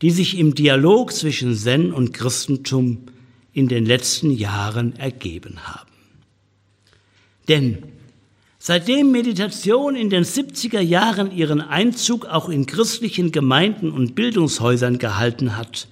[0.00, 3.06] die sich im Dialog zwischen Zen und Christentum
[3.52, 5.90] in den letzten Jahren ergeben haben.
[7.48, 7.82] Denn
[8.58, 15.56] seitdem Meditation in den 70er Jahren ihren Einzug auch in christlichen Gemeinden und Bildungshäusern gehalten
[15.56, 15.88] hat,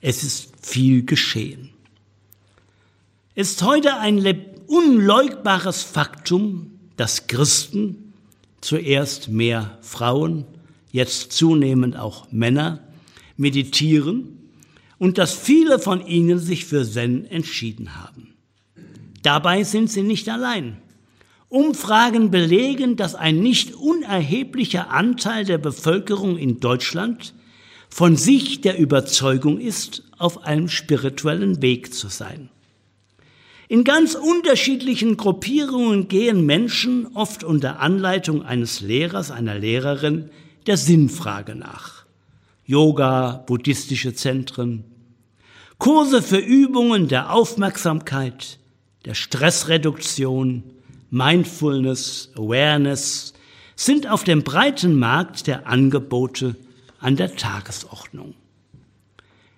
[0.00, 1.70] es ist viel geschehen.
[3.34, 4.18] Es ist heute ein
[4.66, 8.12] unleugbares Faktum, dass Christen,
[8.60, 10.44] zuerst mehr Frauen,
[10.92, 12.80] jetzt zunehmend auch Männer,
[13.36, 14.41] meditieren
[15.02, 18.34] und dass viele von ihnen sich für Zen entschieden haben.
[19.24, 20.76] Dabei sind sie nicht allein.
[21.48, 27.34] Umfragen belegen, dass ein nicht unerheblicher Anteil der Bevölkerung in Deutschland
[27.88, 32.48] von sich der Überzeugung ist, auf einem spirituellen Weg zu sein.
[33.66, 40.30] In ganz unterschiedlichen Gruppierungen gehen Menschen, oft unter Anleitung eines Lehrers, einer Lehrerin,
[40.68, 42.04] der Sinnfrage nach.
[42.64, 44.84] Yoga, buddhistische Zentren,
[45.82, 48.60] Kurse für Übungen der Aufmerksamkeit,
[49.04, 50.62] der Stressreduktion,
[51.10, 53.32] Mindfulness, Awareness
[53.74, 56.54] sind auf dem breiten Markt der Angebote
[57.00, 58.34] an der Tagesordnung.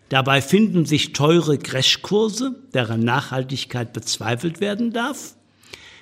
[0.09, 5.35] Dabei finden sich teure Crashkurse, deren Nachhaltigkeit bezweifelt werden darf,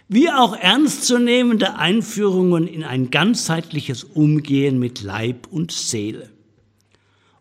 [0.07, 6.31] wie auch ernstzunehmende Einführungen in ein ganzheitliches Umgehen mit Leib und Seele.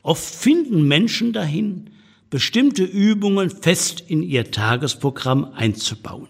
[0.02, 1.92] Oft finden Menschen dahin,
[2.32, 6.30] bestimmte Übungen fest in ihr Tagesprogramm einzubauen.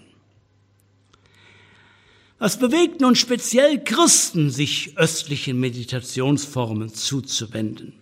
[2.39, 7.93] Was bewegt nun speziell Christen, sich östlichen Meditationsformen zuzuwenden?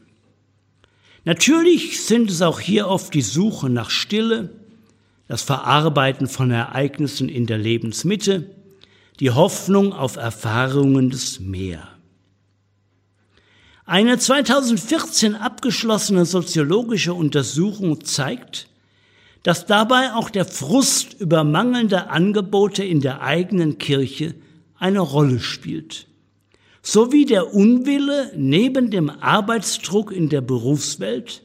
[1.25, 4.49] Natürlich sind es auch hier oft die Suche nach Stille,
[5.27, 8.55] das Verarbeiten von Ereignissen in der Lebensmitte,
[9.19, 11.98] die Hoffnung auf Erfahrungen des Meer.
[13.89, 18.67] Eine 2014 abgeschlossene soziologische Untersuchung zeigt,
[19.41, 24.35] dass dabei auch der Frust über mangelnde Angebote in der eigenen Kirche
[24.77, 26.05] eine Rolle spielt
[26.83, 31.41] sowie der Unwille, neben dem Arbeitsdruck in der Berufswelt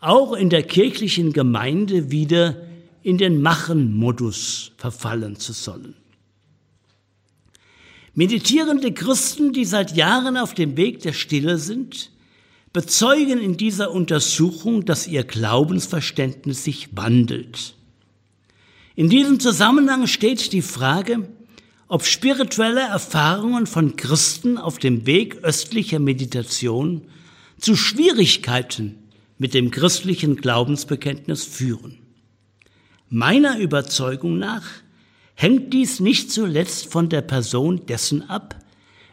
[0.00, 2.56] auch in der kirchlichen Gemeinde wieder
[3.04, 5.94] in den Machen-Modus verfallen zu sollen.
[8.16, 12.10] Meditierende Christen, die seit Jahren auf dem Weg der Stille sind,
[12.72, 17.74] bezeugen in dieser Untersuchung, dass ihr Glaubensverständnis sich wandelt.
[18.94, 21.28] In diesem Zusammenhang steht die Frage,
[21.88, 27.02] ob spirituelle Erfahrungen von Christen auf dem Weg östlicher Meditation
[27.58, 28.94] zu Schwierigkeiten
[29.36, 31.98] mit dem christlichen Glaubensbekenntnis führen.
[33.10, 34.64] Meiner Überzeugung nach
[35.36, 38.58] hängt dies nicht zuletzt von der Person dessen ab,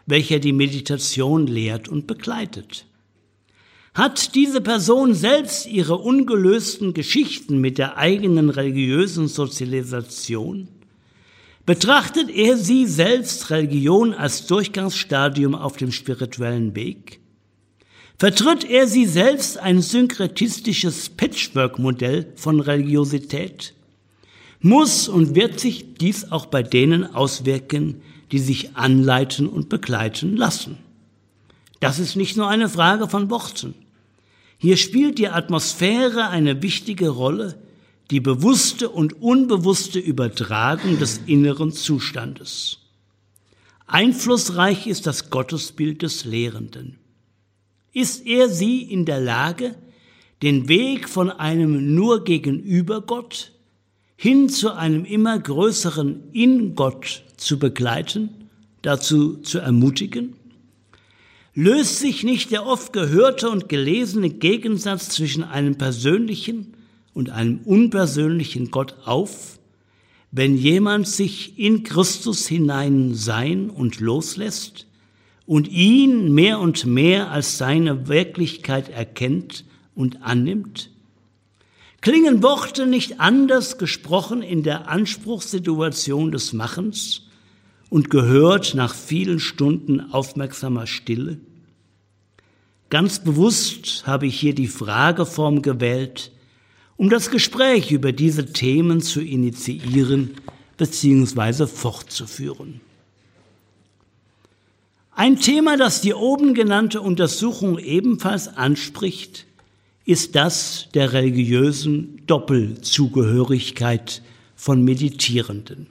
[0.06, 2.86] welcher die Meditation lehrt und begleitet.
[3.94, 10.66] Hat diese Person selbst ihre ungelösten Geschichten mit der eigenen religiösen Sozialisation
[11.66, 17.20] Betrachtet er sie selbst Religion als Durchgangsstadium auf dem spirituellen Weg?
[18.18, 23.72] Vertritt er sie selbst ein synkretistisches Patchwork-Modell von Religiosität?
[24.66, 28.00] Muss und wird sich dies auch bei denen auswirken,
[28.32, 30.78] die sich anleiten und begleiten lassen?
[31.80, 33.74] Das ist nicht nur eine Frage von Worten.
[34.56, 37.58] Hier spielt die Atmosphäre eine wichtige Rolle,
[38.10, 42.78] die bewusste und unbewusste Übertragung des inneren Zustandes.
[43.86, 46.98] Einflussreich ist das Gottesbild des Lehrenden.
[47.92, 49.74] Ist er sie in der Lage,
[50.40, 53.50] den Weg von einem nur gegenüber Gott
[54.16, 58.30] hin zu einem immer größeren in Gott zu begleiten,
[58.82, 60.34] dazu zu ermutigen?
[61.54, 66.74] Löst sich nicht der oft gehörte und gelesene Gegensatz zwischen einem persönlichen
[67.12, 69.60] und einem unpersönlichen Gott auf,
[70.32, 74.88] wenn jemand sich in Christus hinein sein und loslässt
[75.46, 80.90] und ihn mehr und mehr als seine Wirklichkeit erkennt und annimmt?
[82.04, 87.22] Klingen Worte nicht anders gesprochen in der Anspruchssituation des Machens
[87.88, 91.40] und gehört nach vielen Stunden aufmerksamer Stille?
[92.90, 96.30] Ganz bewusst habe ich hier die Frageform gewählt,
[96.98, 100.32] um das Gespräch über diese Themen zu initiieren
[100.76, 101.66] bzw.
[101.66, 102.82] fortzuführen.
[105.12, 109.46] Ein Thema, das die oben genannte Untersuchung ebenfalls anspricht,
[110.04, 114.22] ist das der religiösen Doppelzugehörigkeit
[114.54, 115.86] von Meditierenden.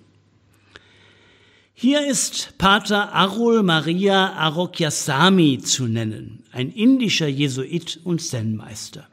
[1.73, 9.07] Hier ist Pater Arul Maria Arokyasamy zu nennen, ein indischer Jesuit und Zen-Meister.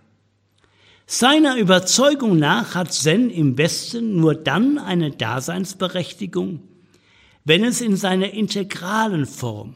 [1.07, 6.61] Seiner Überzeugung nach hat Zen im Westen nur dann eine Daseinsberechtigung,
[7.45, 9.75] wenn es in seiner integralen Form,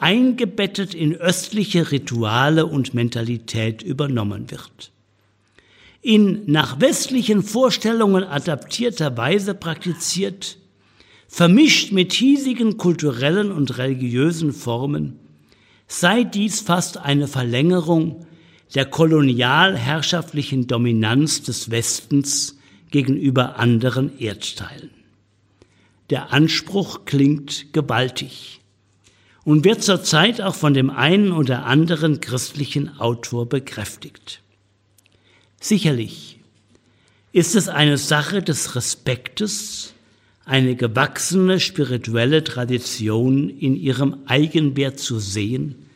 [0.00, 4.92] eingebettet in östliche Rituale und Mentalität übernommen wird.
[6.02, 10.56] In nach westlichen Vorstellungen adaptierter Weise praktiziert,
[11.28, 15.18] vermischt mit hiesigen kulturellen und religiösen Formen,
[15.86, 18.26] sei dies fast eine Verlängerung
[18.74, 22.58] der kolonialherrschaftlichen Dominanz des Westens
[22.90, 24.90] gegenüber anderen Erdteilen.
[26.08, 28.59] Der Anspruch klingt gewaltig
[29.44, 34.42] und wird zurzeit auch von dem einen oder anderen christlichen Autor bekräftigt.
[35.60, 36.38] Sicherlich
[37.32, 39.94] ist es eine Sache des Respektes,
[40.44, 45.86] eine gewachsene spirituelle Tradition in ihrem Eigenwert zu sehen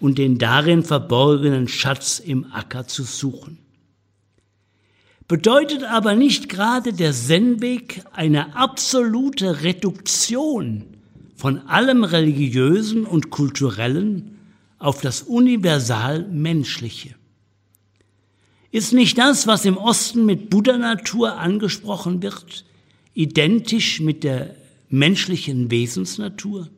[0.00, 3.58] und den darin verborgenen Schatz im Acker zu suchen.
[5.28, 10.95] Bedeutet aber nicht gerade der Zen-Weg eine absolute Reduktion
[11.36, 14.38] von allem Religiösen und Kulturellen
[14.78, 17.14] auf das universal Menschliche.
[18.72, 22.64] Ist nicht das, was im Osten mit Buddha-Natur angesprochen wird,
[23.14, 24.56] identisch mit der
[24.88, 26.68] menschlichen Wesensnatur?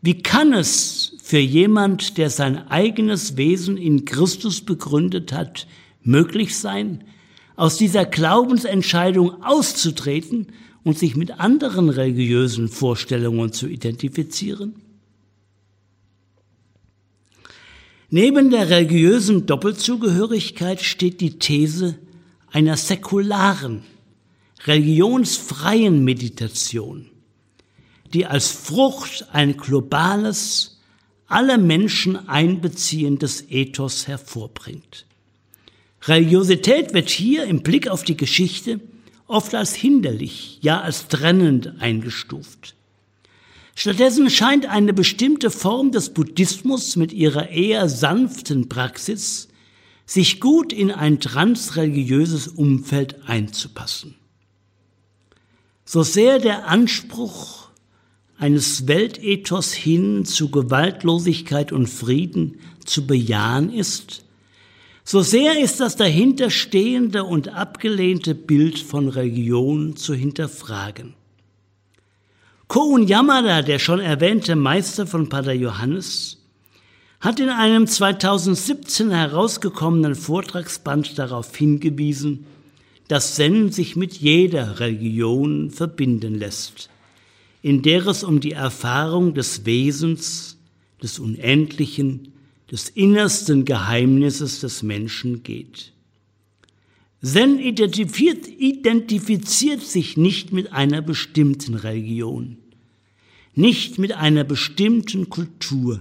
[0.00, 5.66] Wie kann es für jemand, der sein eigenes Wesen in Christus begründet hat,
[6.02, 7.04] möglich sein,
[7.56, 10.46] aus dieser Glaubensentscheidung auszutreten
[10.88, 14.76] und sich mit anderen religiösen Vorstellungen zu identifizieren?
[18.08, 21.98] Neben der religiösen Doppelzugehörigkeit steht die These
[22.50, 23.82] einer säkularen,
[24.64, 27.10] religionsfreien Meditation,
[28.14, 30.80] die als Frucht ein globales,
[31.26, 35.04] alle Menschen einbeziehendes Ethos hervorbringt.
[36.04, 38.80] Religiosität wird hier im Blick auf die Geschichte
[39.28, 42.74] oft als hinderlich, ja als trennend eingestuft.
[43.76, 49.48] Stattdessen scheint eine bestimmte Form des Buddhismus mit ihrer eher sanften Praxis
[50.04, 54.16] sich gut in ein transreligiöses Umfeld einzupassen.
[55.84, 57.68] So sehr der Anspruch
[58.38, 64.24] eines Weltethos hin zu Gewaltlosigkeit und Frieden zu bejahen ist,
[65.10, 71.14] so sehr ist das dahinterstehende und abgelehnte Bild von Religion zu hinterfragen.
[72.66, 76.44] Koun Yamada, der schon erwähnte Meister von Pater Johannes,
[77.20, 82.44] hat in einem 2017 herausgekommenen Vortragsband darauf hingewiesen,
[83.08, 86.90] dass Zen sich mit jeder Religion verbinden lässt,
[87.62, 90.58] in der es um die Erfahrung des Wesens,
[91.02, 92.34] des Unendlichen,
[92.70, 95.92] des innersten Geheimnisses des Menschen geht.
[97.22, 102.58] Zen identifiziert, identifiziert sich nicht mit einer bestimmten Religion,
[103.54, 106.00] nicht mit einer bestimmten Kultur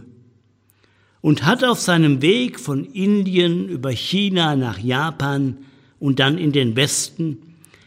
[1.22, 5.58] und hat auf seinem Weg von Indien über China nach Japan
[6.00, 7.40] und dann in den Westen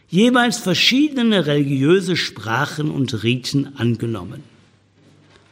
[0.09, 4.43] jeweils verschiedene religiöse Sprachen und Riten angenommen.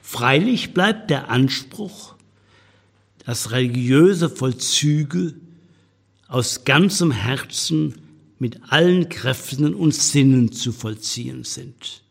[0.02, 2.16] Freilich bleibt der Anspruch,
[3.30, 5.36] dass religiöse Vollzüge
[6.28, 7.94] aus ganzem Herzen
[8.40, 12.02] mit allen Kräften und Sinnen zu vollziehen sind.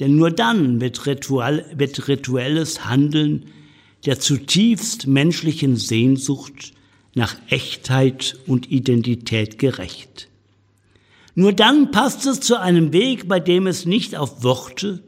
[0.00, 3.44] Denn nur dann wird, ritual, wird rituelles Handeln
[4.04, 6.72] der zutiefst menschlichen Sehnsucht
[7.14, 10.26] nach Echtheit und Identität gerecht.
[11.36, 15.04] Nur dann passt es zu einem Weg, bei dem es nicht auf Worte,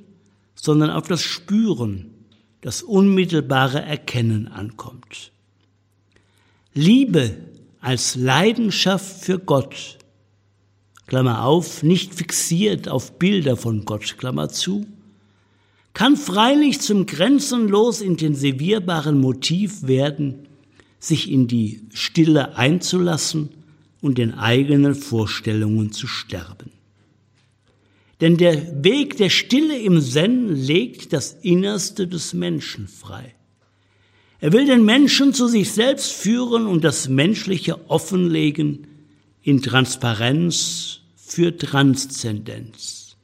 [0.55, 2.15] sondern auf das Spüren,
[2.61, 5.33] das unmittelbare Erkennen ankommt.
[6.75, 7.37] Liebe
[7.81, 9.99] als Leidenschaft für Gott,
[11.07, 14.87] Klammer auf, nicht fixiert auf Bilder von Gott, Klammer zu,
[15.95, 20.47] kann freilich zum grenzenlos intensivierbaren Motiv werden,
[21.01, 23.51] sich in die Stille einzulassen
[24.01, 26.71] und den eigenen Vorstellungen zu sterben.
[28.21, 33.35] Denn der Weg der Stille im Zen legt das Innerste des Menschen frei.
[34.41, 38.87] Er will den Menschen zu sich selbst führen und das Menschliche offenlegen
[39.43, 43.17] in Transparenz für Transzendenz.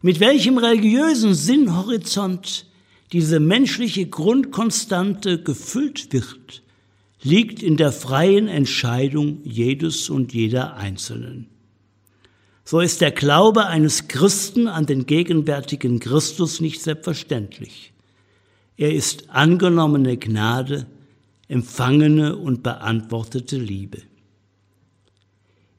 [0.00, 2.66] Mit welchem religiösen Sinnhorizont
[3.12, 6.62] diese menschliche Grundkonstante gefüllt wird,
[7.22, 11.48] liegt in der freien Entscheidung jedes und jeder Einzelnen.
[12.70, 17.94] So ist der Glaube eines Christen an den gegenwärtigen Christus nicht selbstverständlich.
[18.76, 20.86] Er ist angenommene Gnade,
[21.48, 24.02] empfangene und beantwortete Liebe.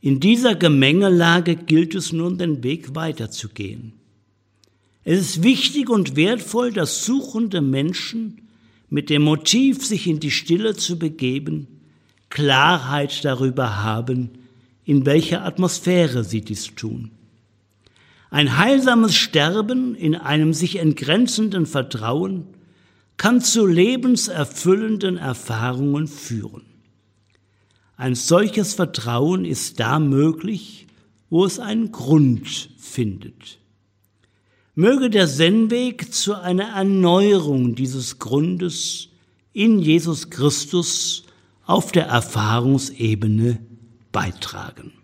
[0.01, 3.93] In dieser Gemengelage gilt es nun, den Weg weiterzugehen.
[5.03, 8.49] Es ist wichtig und wertvoll, dass suchende Menschen
[8.89, 11.67] mit dem Motiv, sich in die Stille zu begeben,
[12.29, 14.38] Klarheit darüber haben,
[14.89, 17.11] in welcher Atmosphäre sie dies tun.
[18.31, 22.47] Ein heilsames Sterben in einem sich entgrenzenden Vertrauen
[23.15, 26.63] kann zu lebenserfüllenden Erfahrungen führen.
[27.97, 30.87] Ein solches Vertrauen ist da möglich,
[31.29, 33.59] wo es einen Grund findet.
[34.73, 39.09] Möge der Zen-Weg zu einer Erneuerung dieses Grundes
[39.53, 41.25] in Jesus Christus
[41.67, 43.68] auf der Erfahrungsebene
[44.11, 44.98] beitragen.